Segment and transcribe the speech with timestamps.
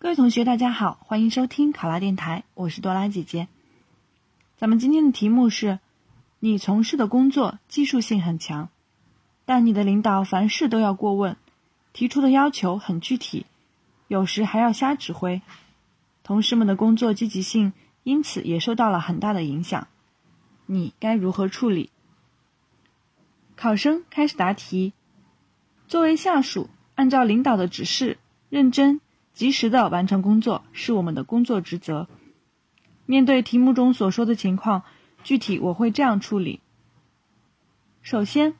[0.00, 3.48] 各位同学，大家好，欢迎收听考拉电台，我是多拉姐姐。
[4.56, 5.80] 咱们今天的题目是：
[6.38, 8.68] 你从事的工作技术性很强，
[9.44, 11.36] 但你的领导凡事都要过问，
[11.92, 13.44] 提出的要求很具体，
[14.06, 15.42] 有时还要瞎指挥，
[16.22, 17.72] 同事们的工作积极性
[18.04, 19.88] 因此也受到了很大的影响。
[20.66, 21.90] 你该如何处理？
[23.56, 24.92] 考生开始答题。
[25.88, 28.18] 作为下属，按照领导的指示，
[28.48, 29.00] 认真。
[29.38, 32.08] 及时的完成工作是我们的工作职责。
[33.06, 34.82] 面对题目中所说的情况，
[35.22, 36.58] 具体我会这样处理：
[38.02, 38.54] 首先，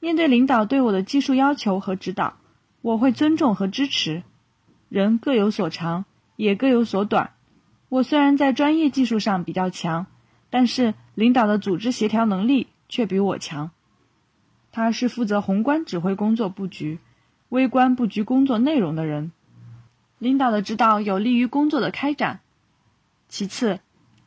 [0.00, 2.38] 面对领导对我的技术要求和指导，
[2.82, 4.24] 我会尊重和支持。
[4.88, 7.30] 人各有所长，也各有所短。
[7.88, 10.06] 我虽然在专业技术上比较强，
[10.50, 13.70] 但是领导的组织协调能力却比我强。
[14.72, 16.98] 他是负责宏观指挥工作布局、
[17.48, 19.30] 微观布局工作内容的人。
[20.18, 22.40] 领导的指导有利于工作的开展。
[23.28, 23.80] 其次，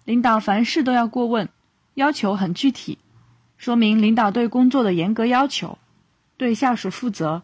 [0.06, 1.50] 领导凡事都要过问，
[1.94, 2.98] 要求很具体，
[3.58, 5.78] 说明领导对工作的严格要求，
[6.38, 7.44] 对下属负责。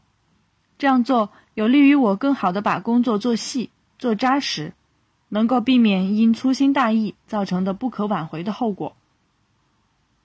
[0.78, 4.74] 这样做有利于我更好的把工作做细、做扎实，
[5.30, 8.96] 能够避免因粗心大意造成的不可挽回的后果。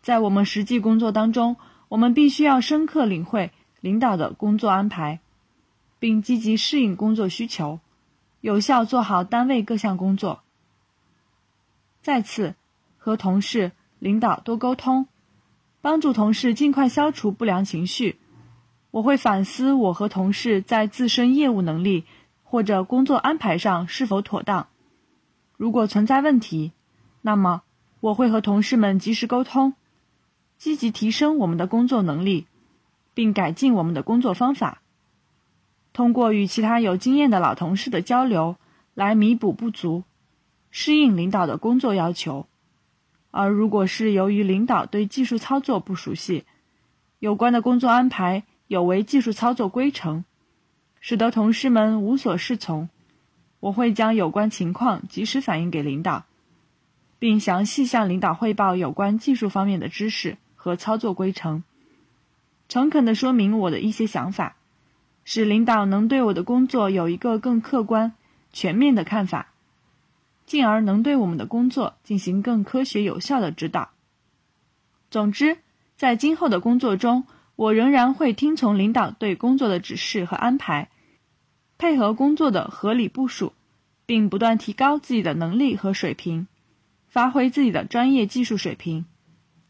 [0.03, 1.57] 在我们实际工作当中，
[1.89, 5.21] 我们必须要深刻领会领导的工作安排，
[5.99, 7.79] 并积极适应工作需求。
[8.41, 10.43] 有效做好单位各项工作。
[12.03, 12.55] 再次，
[12.97, 15.07] 和同事、领导多沟通，
[15.83, 18.19] 帮助同事尽快消除不良情绪。
[18.91, 22.05] 我会反思我和同事在自身业务能力
[22.43, 24.69] 或者工作安排上是否妥当。
[25.57, 26.73] 如果存在问题，
[27.21, 27.63] 那么
[28.01, 29.75] 我会和同事们及时沟通，
[30.57, 32.47] 积极提升我们的工作能力，
[33.13, 34.81] 并改进我们的工作方法。
[35.93, 38.57] 通过与其他有经验的老同事的交流，
[38.95, 40.05] 来弥补不足，
[40.71, 42.47] 适应领导的工作要求。
[43.33, 46.45] 而如果是由于领导对技术操作不熟悉，
[47.19, 50.25] 有关的工作安排有违技术操作规程，
[51.01, 52.89] 使得同事们无所适从，
[53.61, 56.25] 我会将有关情况及时反映给领导，
[57.19, 61.63] 并详细向领导汇报有关技术方面的知识和操作规程，
[62.69, 64.57] 诚恳地说明我的一些想法。
[65.25, 68.15] 使领导能对我的工作有一个更客观、
[68.53, 69.53] 全面的看法，
[70.47, 73.91] 进而能对我们的工作进行更科学有效的指导。
[75.11, 75.59] 总之，
[75.97, 77.25] 在今后的工作中，
[77.57, 80.89] 我仍然会听从领导对工作的指示和安排，
[81.79, 83.53] 配合工作的合理部署，
[84.07, 86.49] 并不断提高自己的能力和水平，
[87.09, 89.05] 发挥自己的专业技术水平，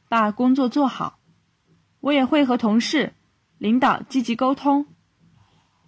[0.08, 1.18] 把工作做好。
[2.00, 3.12] 我也会和同事、
[3.58, 4.86] 领导积极沟通。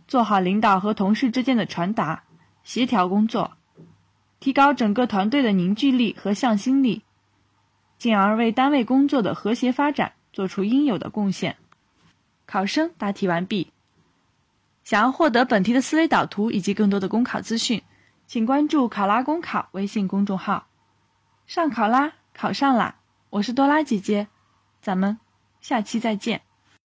[0.09, 2.25] 做好领导和同事之间的传达、
[2.65, 3.53] 协调工作，
[4.41, 7.03] 提高整个团队的凝聚力和向心力，
[7.99, 11.57] 进而为单位工作的和谐发展做出应有的贡献。
[12.47, 13.73] 考生答题完毕。
[14.85, 17.81] 想要获得本题的思维导图以及更多的公考资讯，
[18.27, 20.67] 请关注“考拉公考”微信公众号。
[21.47, 22.97] 上考拉，考上啦！
[23.31, 24.27] 我是多拉姐姐，
[24.81, 25.19] 咱们
[25.61, 26.43] 下期再见。